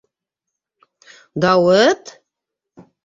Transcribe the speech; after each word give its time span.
Дауыт?! 1.45 2.03